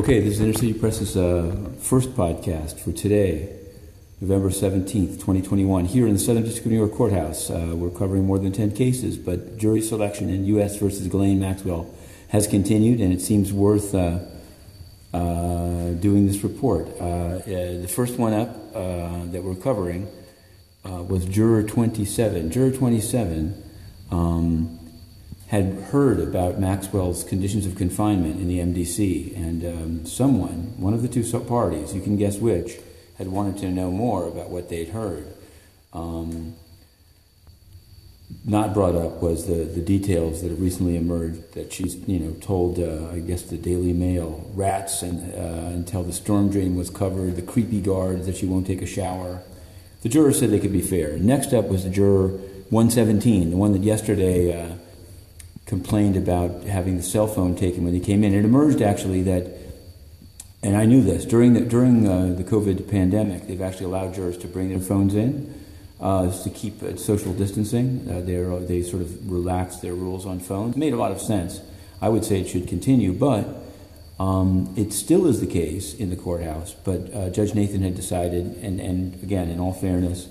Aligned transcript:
Okay, 0.00 0.18
this 0.20 0.36
is 0.36 0.40
Inner 0.40 0.54
City 0.54 0.72
Press's 0.72 1.14
uh, 1.14 1.54
first 1.78 2.16
podcast 2.16 2.80
for 2.80 2.90
today, 2.90 3.54
November 4.22 4.48
17th, 4.48 5.16
2021. 5.16 5.84
Here 5.84 6.06
in 6.06 6.14
the 6.14 6.18
Southern 6.18 6.42
District 6.42 6.64
of 6.64 6.72
New 6.72 6.78
York 6.78 6.94
Courthouse, 6.94 7.50
uh, 7.50 7.74
we're 7.76 7.90
covering 7.90 8.24
more 8.24 8.38
than 8.38 8.50
10 8.50 8.74
cases, 8.74 9.18
but 9.18 9.58
jury 9.58 9.82
selection 9.82 10.30
in 10.30 10.46
U.S. 10.46 10.78
versus 10.78 11.06
Ghislaine 11.06 11.38
Maxwell 11.38 11.94
has 12.28 12.46
continued, 12.46 13.02
and 13.02 13.12
it 13.12 13.20
seems 13.20 13.52
worth 13.52 13.94
uh, 13.94 14.20
uh 15.12 15.90
doing 16.00 16.26
this 16.26 16.42
report. 16.42 16.88
Uh, 16.98 17.04
uh, 17.04 17.42
the 17.44 17.92
first 17.94 18.16
one 18.18 18.32
up 18.32 18.72
that 18.72 19.42
we're 19.42 19.54
covering 19.54 20.08
was 20.82 21.26
Juror 21.26 21.62
27. 21.62 22.50
Juror 22.50 22.70
27. 22.70 23.62
Um, 24.10 24.79
had 25.50 25.74
heard 25.90 26.20
about 26.20 26.60
Maxwell's 26.60 27.24
conditions 27.24 27.66
of 27.66 27.74
confinement 27.74 28.36
in 28.36 28.46
the 28.46 28.60
MDC, 28.60 29.36
and 29.36 29.64
um, 29.64 30.06
someone, 30.06 30.74
one 30.76 30.94
of 30.94 31.02
the 31.02 31.08
two 31.08 31.24
parties, 31.40 31.92
you 31.92 32.00
can 32.00 32.16
guess 32.16 32.38
which, 32.38 32.78
had 33.18 33.26
wanted 33.26 33.58
to 33.58 33.68
know 33.68 33.90
more 33.90 34.28
about 34.28 34.48
what 34.48 34.68
they'd 34.68 34.90
heard. 34.90 35.26
Um, 35.92 36.54
not 38.44 38.72
brought 38.72 38.94
up 38.94 39.20
was 39.20 39.48
the, 39.48 39.64
the 39.64 39.80
details 39.80 40.40
that 40.42 40.50
have 40.50 40.60
recently 40.60 40.96
emerged 40.96 41.54
that 41.54 41.72
she's 41.72 41.96
you 42.08 42.20
know 42.20 42.32
told 42.40 42.78
uh, 42.78 43.10
I 43.10 43.18
guess 43.18 43.42
the 43.42 43.58
Daily 43.58 43.92
Mail 43.92 44.48
rats 44.54 45.02
and 45.02 45.34
uh, 45.34 45.74
until 45.74 46.04
the 46.04 46.12
storm 46.12 46.48
drain 46.48 46.76
was 46.76 46.90
covered 46.90 47.34
the 47.34 47.42
creepy 47.42 47.80
guards 47.80 48.26
that 48.26 48.36
she 48.36 48.46
won't 48.46 48.68
take 48.68 48.82
a 48.82 48.86
shower. 48.86 49.42
The 50.02 50.08
jurors 50.08 50.38
said 50.38 50.50
they 50.50 50.60
could 50.60 50.72
be 50.72 50.80
fair. 50.80 51.18
Next 51.18 51.52
up 51.52 51.66
was 51.66 51.82
the 51.82 51.90
juror 51.90 52.28
117, 52.70 53.50
the 53.50 53.56
one 53.56 53.72
that 53.72 53.82
yesterday. 53.82 54.62
Uh, 54.62 54.76
complained 55.70 56.16
about 56.16 56.64
having 56.64 56.96
the 56.96 57.02
cell 57.02 57.28
phone 57.28 57.54
taken 57.54 57.84
when 57.84 57.94
he 57.94 58.00
came 58.00 58.24
in. 58.24 58.34
It 58.34 58.44
emerged 58.44 58.82
actually 58.82 59.22
that, 59.22 59.46
and 60.64 60.76
I 60.76 60.84
knew 60.84 61.00
this 61.00 61.24
during 61.24 61.54
the 61.54 61.60
during 61.60 62.06
uh, 62.08 62.34
the 62.36 62.42
COVID 62.42 62.90
pandemic, 62.90 63.46
they've 63.46 63.62
actually 63.62 63.86
allowed 63.86 64.12
jurors 64.12 64.36
to 64.38 64.48
bring 64.48 64.68
their 64.68 64.80
phones 64.80 65.14
in 65.14 65.54
uh, 66.00 66.30
to 66.42 66.50
keep 66.50 66.82
uh, 66.82 66.96
social 66.96 67.32
distancing. 67.32 68.04
Uh, 68.10 68.20
they 68.66 68.82
sort 68.82 69.00
of 69.00 69.30
relaxed 69.30 69.80
their 69.80 69.94
rules 69.94 70.26
on 70.26 70.40
phones. 70.40 70.74
It 70.74 70.78
made 70.78 70.92
a 70.92 70.96
lot 70.96 71.12
of 71.12 71.20
sense. 71.20 71.60
I 72.02 72.08
would 72.08 72.24
say 72.24 72.40
it 72.40 72.48
should 72.48 72.68
continue, 72.68 73.14
but. 73.14 73.46
Um, 74.20 74.74
it 74.76 74.92
still 74.92 75.26
is 75.26 75.40
the 75.40 75.46
case 75.46 75.94
in 75.94 76.10
the 76.10 76.16
courthouse, 76.16 76.74
but 76.74 77.10
uh, 77.14 77.30
Judge 77.30 77.54
Nathan 77.54 77.80
had 77.80 77.96
decided, 77.96 78.44
and, 78.60 78.78
and 78.78 79.14
again, 79.22 79.48
in 79.48 79.58
all 79.58 79.72
fairness, 79.72 80.28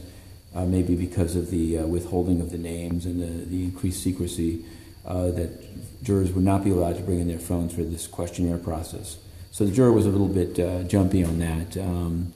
uh, 0.53 0.63
maybe 0.63 0.95
because 0.95 1.35
of 1.35 1.49
the 1.49 1.79
withholding 1.79 2.39
of 2.39 2.51
the 2.51 2.59
names 2.59 3.07
and 3.07 3.19
the, 3.19 3.45
the 3.49 3.63
increased 3.63 4.03
secrecy, 4.03 4.63
uh, 5.05 5.31
that 5.31 6.03
jurors 6.03 6.31
would 6.31 6.43
not 6.43 6.63
be 6.63 6.71
allowed 6.71 6.97
to 6.97 7.03
bring 7.03 7.19
in 7.19 7.27
their 7.27 7.39
phones 7.39 7.73
for 7.73 7.83
this 7.83 8.07
questionnaire 8.07 8.57
process. 8.57 9.17
So 9.51 9.65
the 9.65 9.71
juror 9.71 9.91
was 9.91 10.05
a 10.05 10.09
little 10.09 10.27
bit 10.27 10.59
uh, 10.59 10.83
jumpy 10.83 11.23
on 11.23 11.39
that 11.39 11.77
um, 11.77 12.33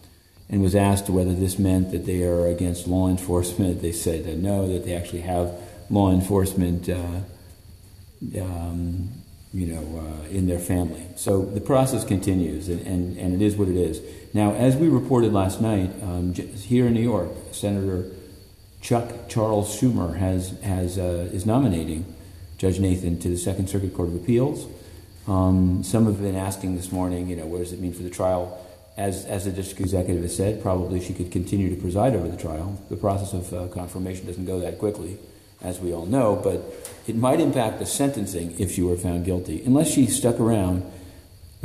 and 0.50 0.62
was 0.62 0.76
asked 0.76 1.10
whether 1.10 1.34
this 1.34 1.58
meant 1.58 1.92
that 1.92 2.06
they 2.06 2.24
are 2.24 2.48
against 2.48 2.88
law 2.88 3.08
enforcement. 3.08 3.82
They 3.82 3.92
said 3.92 4.28
uh, 4.28 4.36
no, 4.36 4.68
that 4.68 4.86
they 4.86 4.96
actually 4.96 5.22
have 5.22 5.54
law 5.90 6.12
enforcement, 6.12 6.90
uh, 6.90 7.22
um, 8.40 9.10
you 9.54 9.68
know, 9.68 10.00
uh, 10.00 10.28
in 10.30 10.48
their 10.48 10.60
family. 10.60 11.06
So 11.16 11.46
the 11.46 11.62
process 11.62 12.04
continues, 12.04 12.68
and, 12.68 12.86
and, 12.86 13.18
and, 13.18 13.34
it 13.36 13.46
is 13.46 13.56
what 13.56 13.68
it 13.68 13.76
is. 13.76 14.02
Now, 14.34 14.54
as 14.54 14.76
we 14.76 14.90
reported 14.90 15.32
last 15.32 15.62
night, 15.62 15.92
um, 16.02 16.34
here 16.34 16.88
in 16.88 16.94
New 16.94 17.02
York, 17.02 17.30
Senator 17.52 18.10
Chuck 18.82 19.30
Charles 19.30 19.80
Schumer 19.80 20.18
has, 20.18 20.60
has, 20.62 20.98
uh, 20.98 21.30
is 21.32 21.46
nominating 21.46 22.06
Judge 22.64 22.80
Nathan 22.80 23.20
to 23.20 23.28
the 23.28 23.36
Second 23.36 23.70
Circuit 23.70 23.94
Court 23.94 24.08
of 24.08 24.16
Appeals. 24.16 24.68
Um, 25.28 25.84
some 25.84 26.06
have 26.06 26.22
been 26.22 26.38
asking 26.38 26.78
this 26.78 26.94
morning, 26.94 27.28
you 27.28 27.36
know, 27.36 27.46
what 27.46 27.58
does 27.58 27.74
it 27.74 27.82
mean 27.82 27.92
for 27.92 28.04
the 28.04 28.10
trial? 28.10 28.58
As, 28.96 29.26
as 29.26 29.44
the 29.44 29.52
district 29.52 29.82
executive 29.82 30.24
has 30.24 30.34
said, 30.34 30.62
probably 30.62 31.02
she 31.02 31.14
could 31.14 31.30
continue 31.30 31.76
to 31.76 31.82
preside 31.82 32.16
over 32.16 32.30
the 32.30 32.38
trial. 32.38 32.82
The 32.88 32.96
process 32.96 33.34
of 33.34 33.54
uh, 33.54 33.68
confirmation 33.68 34.28
doesn't 34.28 34.46
go 34.46 34.62
that 34.62 34.80
quickly, 34.80 35.18
as 35.62 35.82
we 35.82 35.94
all 35.94 36.06
know, 36.06 36.38
but 36.38 36.64
it 37.06 37.18
might 37.18 37.42
impact 37.42 37.80
the 37.80 37.86
sentencing 37.86 38.58
if 38.58 38.72
she 38.72 38.82
were 38.82 38.96
found 38.96 39.26
guilty, 39.26 39.62
unless 39.66 39.92
she 39.92 40.08
stuck 40.08 40.40
around, 40.40 40.90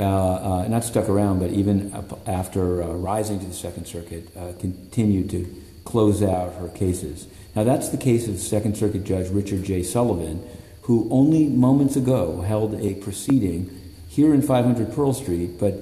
uh, 0.01 0.03
uh, 0.03 0.67
not 0.67 0.83
stuck 0.83 1.07
around, 1.07 1.39
but 1.39 1.51
even 1.51 1.93
after 2.27 2.83
uh, 2.83 2.87
rising 2.87 3.39
to 3.39 3.45
the 3.45 3.53
Second 3.53 3.85
Circuit, 3.85 4.35
uh, 4.35 4.51
continued 4.59 5.29
to 5.29 5.63
close 5.85 6.21
out 6.21 6.55
her 6.55 6.67
cases. 6.67 7.25
Now, 7.55 7.63
that's 7.63 7.87
the 7.87 7.97
case 7.97 8.27
of 8.27 8.37
Second 8.37 8.75
Circuit 8.75 9.05
Judge 9.05 9.29
Richard 9.29 9.63
J. 9.63 9.81
Sullivan, 9.81 10.45
who 10.89 11.07
only 11.11 11.45
moments 11.45 11.95
ago 11.95 12.41
held 12.41 12.73
a 12.81 12.95
proceeding 12.95 13.69
here 14.07 14.33
in 14.33 14.41
500 14.41 14.91
Pearl 14.91 15.13
Street, 15.13 15.59
but 15.59 15.75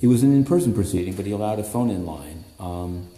it 0.00 0.06
was 0.06 0.22
an 0.22 0.32
in 0.32 0.44
person 0.44 0.72
proceeding, 0.72 1.16
but 1.16 1.26
he 1.26 1.32
allowed 1.32 1.58
a 1.58 1.64
phone 1.64 1.90
in 1.90 2.06
line. 2.06 2.44
Um, 2.60 3.08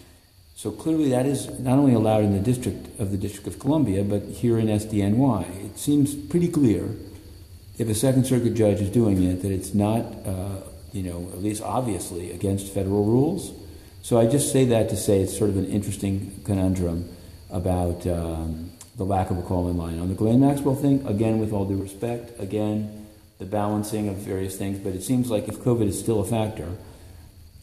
so 0.54 0.70
clearly, 0.70 1.10
that 1.10 1.26
is 1.26 1.50
not 1.60 1.78
only 1.78 1.92
allowed 1.92 2.24
in 2.24 2.32
the 2.32 2.40
district 2.40 2.98
of 2.98 3.10
the 3.10 3.18
District 3.18 3.46
of 3.46 3.58
Columbia, 3.58 4.02
but 4.04 4.22
here 4.22 4.58
in 4.58 4.68
SDNY. 4.68 5.66
It 5.66 5.78
seems 5.78 6.14
pretty 6.14 6.48
clear, 6.48 6.88
if 7.76 7.90
a 7.90 7.94
Second 7.94 8.24
Circuit 8.24 8.54
judge 8.54 8.80
is 8.80 8.88
doing 8.88 9.22
it, 9.22 9.42
that 9.42 9.52
it's 9.52 9.74
not, 9.74 10.00
uh, 10.24 10.60
you 10.94 11.02
know, 11.02 11.28
at 11.34 11.42
least 11.42 11.62
obviously 11.62 12.32
against 12.32 12.72
federal 12.72 13.04
rules. 13.04 13.52
So 14.00 14.18
I 14.18 14.24
just 14.24 14.50
say 14.50 14.64
that 14.64 14.88
to 14.88 14.96
say 14.96 15.20
it's 15.20 15.36
sort 15.36 15.50
of 15.50 15.58
an 15.58 15.66
interesting 15.66 16.40
conundrum 16.46 17.06
about 17.50 18.06
um, 18.06 18.70
the 18.96 19.04
lack 19.04 19.30
of 19.30 19.38
a 19.38 19.42
call 19.42 19.68
in 19.68 19.76
line. 19.76 19.98
On 19.98 20.08
the 20.08 20.14
Ghislaine 20.14 20.40
Maxwell 20.40 20.74
thing, 20.74 21.06
again, 21.06 21.38
with 21.38 21.52
all 21.52 21.64
due 21.64 21.80
respect, 21.80 22.38
again, 22.40 23.06
the 23.38 23.44
balancing 23.44 24.08
of 24.08 24.16
various 24.16 24.56
things, 24.56 24.78
but 24.78 24.94
it 24.94 25.02
seems 25.02 25.30
like 25.30 25.48
if 25.48 25.56
COVID 25.58 25.88
is 25.88 25.98
still 25.98 26.20
a 26.20 26.24
factor, 26.24 26.68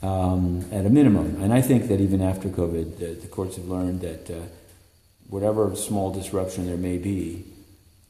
um, 0.02 0.66
at 0.72 0.86
a 0.86 0.90
minimum, 0.90 1.42
and 1.42 1.54
I 1.54 1.62
think 1.62 1.88
that 1.88 2.02
even 2.02 2.22
after 2.22 2.50
COVID, 2.50 2.98
the, 2.98 3.06
the 3.14 3.28
courts 3.28 3.56
have 3.56 3.66
learned 3.66 4.02
that 4.02 4.30
uh, 4.30 4.42
whatever 5.30 5.76
small 5.76 6.12
disruption 6.12 6.66
there 6.66 6.78
may 6.78 6.98
be, 6.98 7.46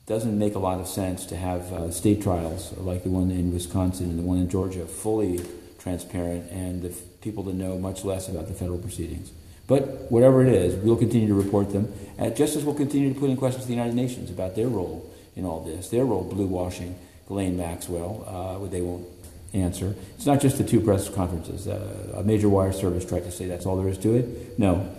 doesn't 0.07 0.37
make 0.37 0.55
a 0.55 0.59
lot 0.59 0.79
of 0.79 0.87
sense 0.87 1.25
to 1.27 1.37
have 1.37 1.71
uh, 1.71 1.91
state 1.91 2.21
trials 2.21 2.75
like 2.77 3.03
the 3.03 3.09
one 3.09 3.29
in 3.29 3.53
Wisconsin 3.53 4.09
and 4.09 4.19
the 4.19 4.23
one 4.23 4.39
in 4.39 4.49
Georgia 4.49 4.85
fully 4.85 5.39
transparent 5.79 6.49
and 6.51 6.81
the 6.81 6.89
people 7.21 7.43
to 7.43 7.53
know 7.53 7.77
much 7.77 8.03
less 8.03 8.27
about 8.27 8.47
the 8.47 8.53
federal 8.53 8.79
proceedings. 8.79 9.31
But 9.71 10.11
whatever 10.11 10.45
it 10.45 10.53
is, 10.53 10.75
we'll 10.75 10.97
continue 10.97 11.29
to 11.29 11.33
report 11.33 11.71
them, 11.71 11.93
uh, 12.19 12.29
just 12.31 12.57
as 12.57 12.65
we'll 12.65 12.75
continue 12.75 13.13
to 13.13 13.17
put 13.17 13.29
in 13.29 13.37
questions 13.37 13.63
to 13.63 13.67
the 13.69 13.73
United 13.73 13.95
Nations 13.95 14.29
about 14.29 14.53
their 14.53 14.67
role 14.67 15.09
in 15.37 15.45
all 15.45 15.61
this, 15.63 15.87
their 15.87 16.03
role 16.03 16.25
blue 16.25 16.45
washing 16.45 16.99
Ghislaine 17.25 17.55
Maxwell, 17.55 18.25
uh, 18.27 18.67
they 18.67 18.81
won't 18.81 19.07
answer. 19.53 19.95
It's 20.17 20.25
not 20.25 20.41
just 20.41 20.57
the 20.57 20.65
two 20.65 20.81
press 20.81 21.07
conferences. 21.07 21.69
Uh, 21.69 22.15
a 22.17 22.21
major 22.21 22.49
wire 22.49 22.73
service 22.73 23.05
tried 23.05 23.23
to 23.23 23.31
say 23.31 23.45
that's 23.45 23.65
all 23.65 23.77
there 23.77 23.87
is 23.87 23.97
to 23.99 24.13
it. 24.13 24.59
No. 24.59 24.93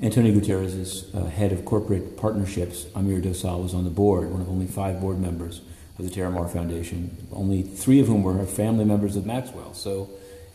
Antonio 0.00 0.32
Guterres 0.32 0.74
is 0.74 1.14
uh, 1.14 1.26
head 1.26 1.52
of 1.52 1.66
corporate 1.66 2.16
partnerships. 2.16 2.86
Amir 2.94 3.20
Dossal 3.20 3.62
was 3.62 3.74
on 3.74 3.84
the 3.84 3.90
board, 3.90 4.30
one 4.30 4.40
of 4.40 4.48
only 4.48 4.66
five 4.66 5.02
board 5.02 5.20
members 5.20 5.60
of 5.98 6.08
the 6.08 6.10
Terramar 6.10 6.50
Foundation, 6.50 7.14
only 7.30 7.60
three 7.60 8.00
of 8.00 8.06
whom 8.06 8.22
were 8.22 8.42
family 8.46 8.86
members 8.86 9.16
of 9.16 9.26
Maxwell. 9.26 9.74
So 9.74 10.08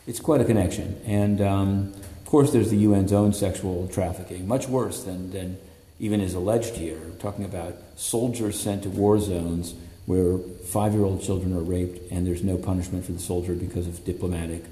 it's 0.08 0.18
quite 0.18 0.40
a 0.40 0.44
connection. 0.44 1.00
And 1.06 1.40
um, 1.40 1.94
course, 2.32 2.50
there's 2.50 2.70
the 2.70 2.82
UN's 2.86 3.12
own 3.12 3.34
sexual 3.34 3.86
trafficking, 3.88 4.48
much 4.48 4.66
worse 4.66 5.04
than, 5.04 5.30
than 5.32 5.58
even 6.00 6.18
is 6.22 6.32
alleged 6.32 6.76
here. 6.76 6.96
We're 6.96 7.18
talking 7.18 7.44
about 7.44 7.76
soldiers 7.96 8.58
sent 8.58 8.84
to 8.84 8.88
war 8.88 9.20
zones 9.20 9.74
where 10.06 10.38
five 10.38 10.94
year 10.94 11.04
old 11.04 11.22
children 11.22 11.54
are 11.54 11.60
raped 11.60 12.10
and 12.10 12.26
there's 12.26 12.42
no 12.42 12.56
punishment 12.56 13.04
for 13.04 13.12
the 13.12 13.18
soldier 13.18 13.54
because 13.54 13.86
of 13.86 14.02
diplomatic 14.06 14.64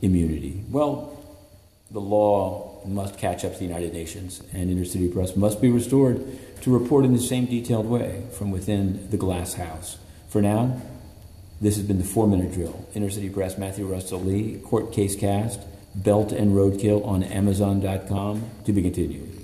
immunity. 0.00 0.64
Well, 0.70 1.22
the 1.90 2.00
law 2.00 2.80
must 2.86 3.18
catch 3.18 3.44
up 3.44 3.52
to 3.52 3.58
the 3.58 3.66
United 3.66 3.92
Nations, 3.92 4.42
and 4.54 4.70
Inner 4.70 4.86
City 4.86 5.08
Press 5.10 5.36
must 5.36 5.60
be 5.60 5.70
restored 5.70 6.24
to 6.62 6.72
report 6.72 7.04
in 7.04 7.12
the 7.12 7.20
same 7.20 7.44
detailed 7.44 7.86
way 7.86 8.24
from 8.32 8.50
within 8.50 9.10
the 9.10 9.18
glass 9.18 9.52
house. 9.52 9.98
For 10.30 10.40
now, 10.40 10.80
this 11.60 11.76
has 11.76 11.84
been 11.84 11.98
the 11.98 12.04
four 12.04 12.26
minute 12.26 12.54
drill. 12.54 12.88
Inner 12.94 13.10
City 13.10 13.28
Press, 13.28 13.58
Matthew 13.58 13.84
Russell 13.84 14.20
Lee, 14.20 14.58
Court 14.64 14.90
Case 14.90 15.14
Cast. 15.14 15.60
Belt 16.02 16.32
and 16.32 16.52
Roadkill 16.52 17.04
on 17.06 17.22
Amazon.com. 17.22 18.50
To 18.64 18.72
be 18.72 18.82
continued. 18.82 19.37